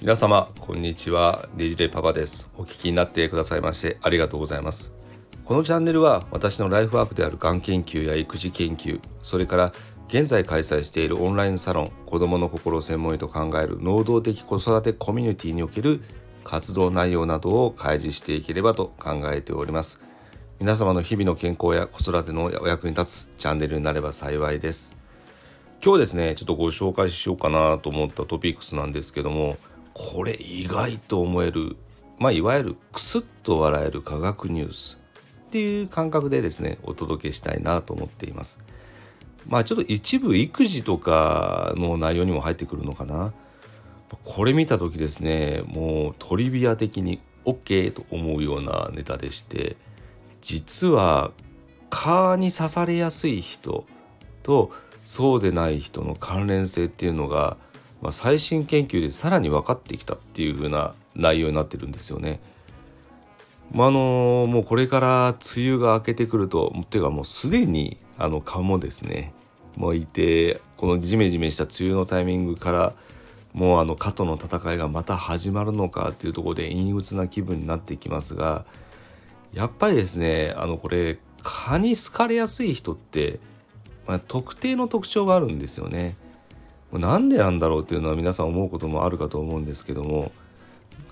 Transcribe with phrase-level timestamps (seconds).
[0.00, 1.46] 皆様こんにちは。
[1.56, 2.50] デジレイパパです。
[2.56, 4.94] お聞きになってくださいましてありがとうございます。
[5.44, 9.72] このチャンネルは私のライフワークであるがん研究や育児研究それから
[10.08, 16.00] 現在開催しているオンラインサロン子どもの心を専門にと考える能動的子育てコミュニティにおける
[16.44, 20.00] 活動内容などを開示していければと考えております。
[20.60, 24.96] 皆様の日々の健康や子育てのお役に立つチャンネルになれば幸いです。
[25.82, 29.56] 今日ですねちょっとご紹介しようかなと思ったトピックスなんですけども
[30.08, 31.76] これ意外と思える
[32.18, 35.00] まあいわゆるクスッと笑える科学ニュース
[35.48, 38.60] っていう感覚でですねお届けしたいなと思っています
[39.46, 43.32] まあちょっと一部育児とかの内容にも入ってくるのかな。
[44.24, 49.76] これ見た時ですねもうトリビア的に OK と思うようなネタでして
[50.40, 51.30] 実は
[51.90, 53.86] 蚊に刺されやすい人
[54.42, 54.72] と
[55.04, 57.56] そうでない人の関連性っていうのが、
[58.00, 62.40] まあ、最新研究でさらに分かってきたっていう風な内容になってるんですよね。
[63.72, 69.32] まあ、あのもうこれから梅雨が明けてくるとっていうかもうすでにあの蚊もですね
[69.76, 72.94] もういてこのジメジメした梅雨のタイミングから
[73.52, 78.64] もうあの蚊との戦いがまた始まるのかっていうところで陰鬱な気分になってきますが
[79.52, 83.40] やっぱりですねあのこれ蚊に好かれやすい人って、
[84.06, 86.16] まあ、特定の特徴があるんですよね。
[86.92, 90.32] なんでなんだろうっていうのは皆さん思うこともあるかと思うんですけども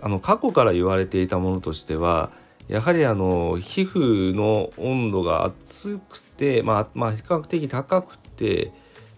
[0.00, 2.30] あの過去から言われていたものとしては
[2.68, 8.72] やはりあの皮膚の温度が熱くて、まあ、まあ比較的高くて、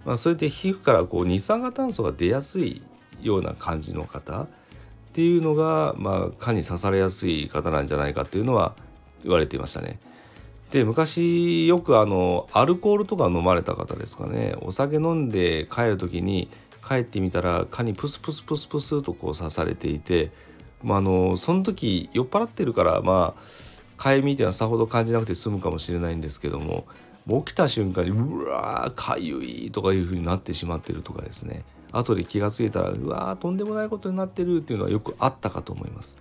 [0.04, 2.82] まあ、それで皮膚からこう二酸化炭素が出やすい
[3.22, 4.46] ような感じの方っ
[5.12, 8.76] ていうのが、まあ、蚊に刺されやすい方なんじゃないかっていうのは
[9.22, 9.98] 言われていましたね。
[10.70, 16.50] で昔よくあのアルコールとか飲まれた方ですかねお酒飲んで帰る時に
[16.86, 20.30] 帰ってみたら蚊にプスプスプスプスとこう刺されていて
[20.82, 23.42] まあ、あのその時酔っ払ってるからまあ
[23.96, 26.86] かゆみっていうのはさほど感じなくて済むかもしれないんですけども
[27.44, 36.18] 起きた瞬間にうわーかゆいとかいう風になってしまってるとかですね後で気が付いたらうわーとんでもないことになってるっていうのはよくあったかと思います。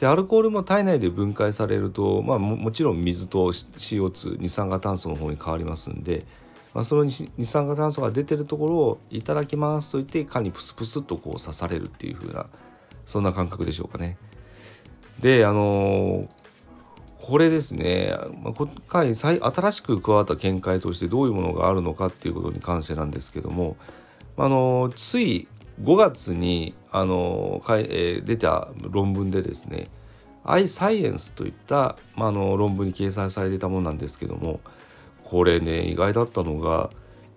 [0.00, 6.24] でアルコールも体内で分解されると、まあ、もちろん水と CO2 二酸化炭素の方に変わりますんで、
[6.72, 12.46] まあ、その二酸化炭素が出てるところをいただきますと言って蚊にプスプスとこう刺されるっていう風な
[13.04, 14.16] そんな感覚でしょうかね。
[15.20, 16.26] であの
[17.20, 23.76] これですね、ま、今回新しく加わった見解としてどういうものがあるのかっていうことに関してなんですけども
[24.38, 25.46] あのつい
[25.82, 29.88] 5月にあのかい、えー、出た論文でですね
[30.44, 34.60] 「iScience」といった、まあ、あの論文に掲載されていたものなんですけども
[35.24, 36.90] これね意外だったのが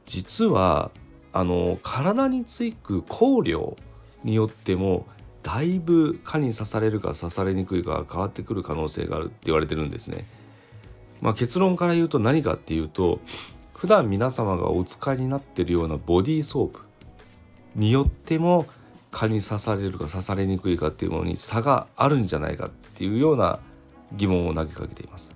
[0.05, 0.91] 実は
[1.31, 3.77] あの体につく香料
[4.23, 5.07] によっても
[5.41, 10.25] だいぶ蚊に刺されるか刺されにくいかが変わってくる可能性があるって言われてるんですね。
[11.21, 13.19] まあ、結論から言うと何かっていうと
[13.73, 16.81] 普段皆様がお使いになってるようなボディーソープ
[17.75, 18.65] によっても
[19.11, 23.59] 蚊に刺されるか刺されにくいかっていうものに差があるんじゃないかっていうような
[24.13, 25.35] 疑問を投げかけています。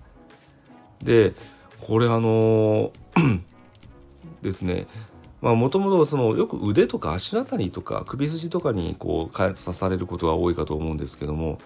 [1.01, 1.33] で
[1.81, 2.91] これあの
[4.41, 4.87] ですね
[5.41, 11.59] まあもともとそのよく腕とか足のあたりとか首筋とかにこう刺されることが多いかと思うんですけども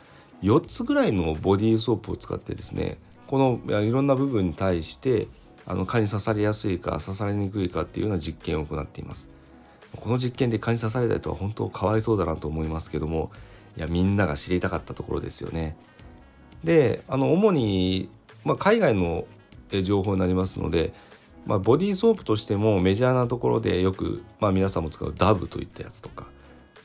[0.43, 5.27] 4つぐらいのボディーソープを使ってですねこのいろんな部分に対して
[5.65, 9.31] あの蚊に刺されやすいか刺されにくいかっていうような実験を行っています。
[9.95, 13.31] この実験で蚊に刺された人は本当かわいそうだなと思いますけども
[13.77, 15.75] いやみんなが知りたかったところですよね。
[16.63, 18.09] であの主に、
[18.43, 19.25] まあ、海外の
[19.83, 20.93] 情報になりますので
[21.45, 26.27] まあ、ボディーソープとしてもメジャーなところでよく、まあ、皆さんも使うダブといったやつとか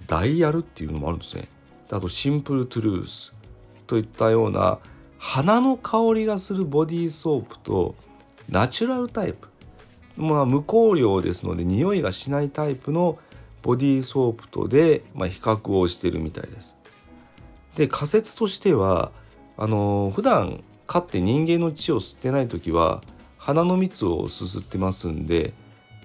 [0.06, 1.48] ダイヤルっていうのもあるんですね
[1.90, 3.34] あとシンプルトゥルース
[3.86, 4.78] といったような
[5.18, 7.94] 花の香りがするボディーソープと
[8.48, 9.48] ナチュラルタイプ
[10.16, 13.18] まあ無香料ですので匂いがしないタイプの
[13.62, 16.76] ボディーソープとで、まあ、比較をしてるみたいです。
[17.74, 19.12] で仮説としては
[19.56, 23.02] あの普段飼って人間の血を吸ってない時は
[23.38, 25.52] 花の蜜をすすってますんで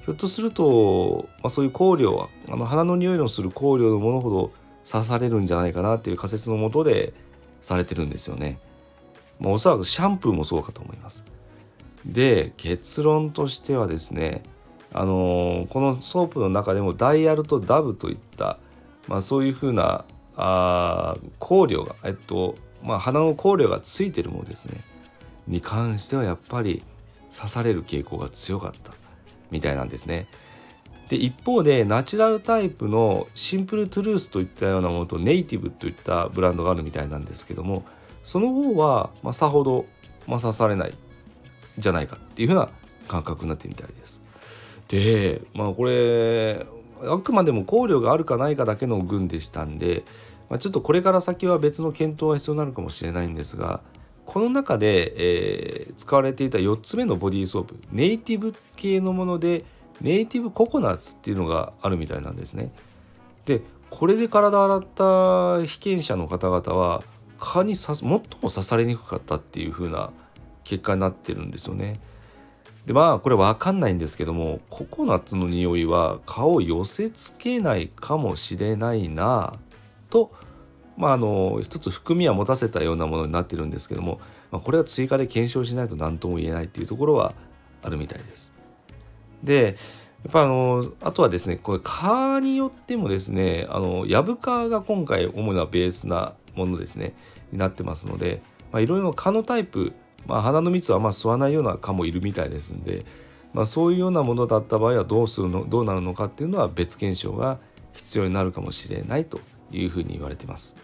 [0.06, 4.52] ひょっとすると、まあ、そういう香料はあの花の匂いのする香料のものほど
[4.90, 7.14] 刺されるんじゃないかなっていう仮説のもとで
[7.62, 8.60] されてるんですよね。
[9.40, 11.24] まあ、おそらくシャンプーもそうかと思います。
[12.06, 14.44] で結論としてはですね
[14.94, 18.58] あのー、このソープの中でもダイヤルとダヴといった、
[19.08, 20.06] まあ、そういうふうな
[20.36, 24.82] あ香料が、えっとまあ、花の香料がついてるものですね
[25.48, 26.84] に関してはやっぱり
[27.34, 28.92] 刺される傾向が強かった
[29.50, 30.28] みたいなんですね。
[31.10, 37.84] で一方でナチュラルタイプのシンプルトゥルースといったようなものとネイティブといったブランドがあるみたいなんですけども
[38.24, 39.86] その方は、ま、さほど、
[40.26, 40.94] ま、刺されない
[41.78, 42.70] じゃないかっていうふうな
[43.08, 44.24] 感覚になってみたいです。
[44.88, 46.66] でまあこれ
[47.04, 50.04] あくまでも考慮があるかないかだけの群でしたんで、
[50.50, 53.82] まあ、ちょっとこれから先は別の検討が必要になるかもしれないんですが
[54.26, 59.66] この中で、えー、使われていた4つ目のボディーソープネイティブ系のもので
[60.00, 62.72] ネイティブココナッツっていうのがあるみたいなんですね。
[63.46, 67.04] でこれで体洗った被験者の方々は
[67.40, 70.12] 蚊に最も刺されにくかったっていう風な
[70.64, 72.00] 結果になってるんですよね。
[72.86, 79.54] でまあこれ分かんないんですけどもココナッツの匂いは蚊を寄せつけないかもしれないな
[80.10, 80.32] と
[80.98, 84.20] まああの一つ含みは持たせたようなものになってるんですけども、
[84.52, 87.34] まあ、これは追加で検証しないと何とも言えないっていうところは
[87.84, 88.54] あるみたいです。
[89.44, 89.78] で
[90.24, 97.14] やっぱあのあとはですねこれ蚊によってもですねあのヤブ蚊が今回主なベースなものですね
[97.52, 98.42] になってますので
[98.72, 99.94] まあいろいろ蚊のタイプ、
[100.28, 103.06] まあ、鼻の蜜はあ吸わないような蚊もいるみたいですんで、
[103.54, 107.60] まあ、そういうようなものだった場合はどうするのどうなるのかっていうのは別検証が
[107.94, 109.40] 必要になるかもしれないと
[109.72, 110.76] いうふうに言われてます。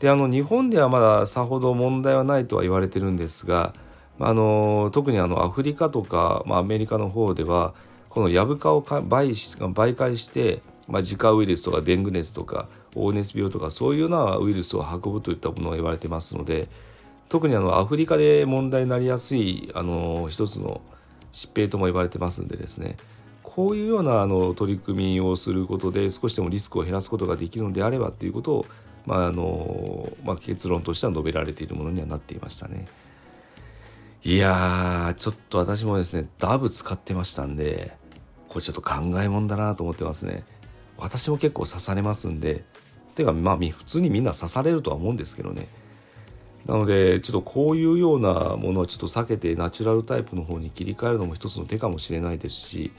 [0.00, 3.72] であの日本ではまださほど問題はないとは言われてるんですが
[4.18, 7.72] あの特にあのアフリカとか、まあ、アメリカの方では
[8.08, 9.06] このヤブカを媒
[9.72, 16.68] 媒介して、まあ、自家ウイルスとかデング熱とか黄熱病とかそういうようなウイルスを運ぶといったものが言われてますので
[17.32, 20.82] 特にあのアフリカで問題になりやすいあの一つの
[21.32, 22.98] 疾病とも言われてますんでですね。
[23.42, 28.66] こういうようなあの取り組みをすることで少しでもリスクを減らすことができるのであればということを、
[29.06, 32.86] まああのまあ、結論としては述べられているものにはなっていましたね。
[34.22, 37.96] いやちょっと私もですねダブ使ってましたんで
[38.50, 40.44] これちょっと考えもんだなと思ってますね。
[40.98, 42.62] 私も結構刺されますんで
[43.14, 45.66] てかまあ普通にみんな刺されるとは思うんですけどね。
[46.66, 52.92] なのでちょっとこういうようなものはちょっと避けてナチュラルタイプの方に切り替えるのも一つの手かもしれないですし、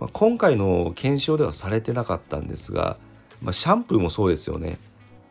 [0.00, 2.98] まあ、今回の検証ではされてなかったんですが、
[3.42, 4.78] まあ、シャンプーもそうですよね。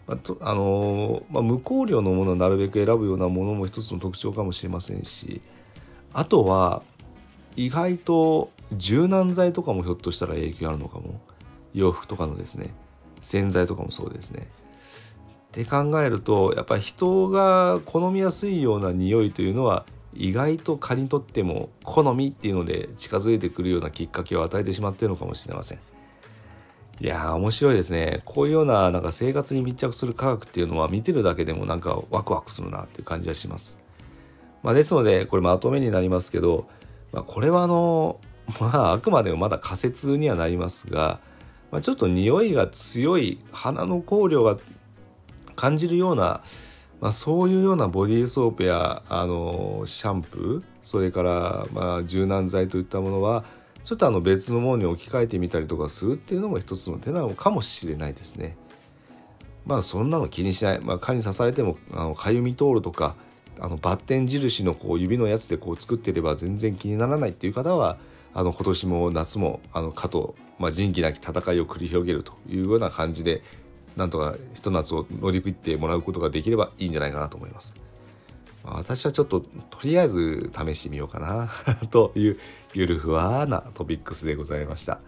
[0.07, 5.42] まああのまあ、無香料のものをなるべく選ぶようなものも一つの特徴かもしれませんし
[6.13, 6.83] あとは
[7.56, 11.19] 意外と柔軟剤とかもひょっとしたら影響あるのかも。
[11.75, 12.74] 洋服とかのですね。
[13.22, 14.48] 洗剤とかもそうですね。
[15.56, 25.80] って考えるとやっぱり人が好みやすいような匂いというのは意外と蚊にとっても好みっていうので近づいてくるようなきっかけを与えてしまっているのかもしれません。
[27.02, 28.22] いやー面白いですね。
[28.25, 33.78] こういうようななんか生活に密着する科学っていうのは見てるだけでもなんかワクワクするなっていう感じがします。
[34.63, 36.68] まあ、ですのでこれまとめになりますけど、
[37.12, 38.19] まあ、これはあの
[38.60, 41.19] まああくまでもまだ仮説にはなりますが、
[41.72, 44.58] まあ、ちょっと匂いが強い鼻の香料が
[45.56, 46.44] 感じるような、
[47.02, 53.44] まあ、そういうようなボディーソープやあのシャンプーそれからまあ柔軟剤といったものは
[53.84, 58.57] ちょっとあの別のものに置き換えてみたりとかするっていうのも一つの手なのかもしれないですね。
[59.66, 63.16] まあそんなの気にしない、まあ、蚊に刺されてもあのかゆみ通るとか
[63.60, 67.98] あのバッテン印のこう指のやつでこう作っていれば全然気にならないっていう方は
[68.34, 73.44] あの今年も夏もあの蚊と、まあ、仁義なき戦いを繰り広げるというような感じで
[73.96, 77.75] なんとかひと夏を乗り切ってもらうことができればいいんじゃないかなと思います。
[78.64, 81.50] まあ、私はちょっととりあえず試してみようかな
[81.92, 82.40] という
[82.74, 85.00] ゆるふわなトピックスでございました。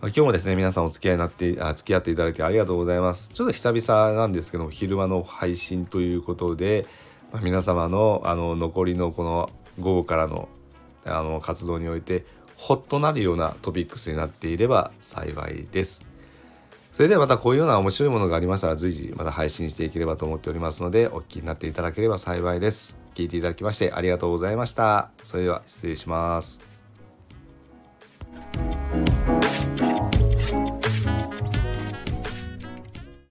[0.00, 3.30] まあ、今日もですね、皆さんお付き合いになってあ、付き合っていただきありがとうございます。
[3.34, 6.86] ちょっと久々なんですけども、昼間の配信ということで、
[7.32, 10.48] まあ、皆様のあの残りのこの午後からの
[11.04, 12.24] あの活動において
[12.56, 16.09] ホッとなるようなトピックスになっていれば幸いです。
[17.00, 22.98] それではまたこういうような面白いものがありましたら随時また配信していければと思っておりますのでお聞きになっていただければ幸いです。
[23.14, 25.08] 聞いていただきましてありがとうございました。
[25.24, 26.69] それでは失礼します。